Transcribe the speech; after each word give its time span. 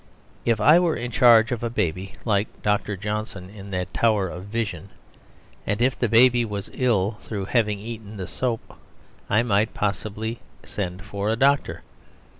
If 0.45 0.59
I 0.59 0.79
were 0.79 0.95
in 0.95 1.11
charge 1.11 1.51
of 1.51 1.61
a 1.61 1.69
baby 1.69 2.15
(like 2.25 2.47
Dr. 2.63 2.97
Johnson 2.97 3.51
in 3.51 3.69
that 3.69 3.93
tower 3.93 4.29
of 4.29 4.45
vision), 4.45 4.89
and 5.67 5.79
if 5.79 5.95
the 5.95 6.09
baby 6.09 6.43
was 6.43 6.71
ill 6.73 7.19
through 7.21 7.45
having 7.45 7.77
eaten 7.79 8.17
the 8.17 8.25
soap, 8.25 8.75
I 9.29 9.43
might 9.43 9.75
possibly 9.75 10.39
send 10.63 11.03
for 11.05 11.29
a 11.29 11.35
doctor. 11.35 11.83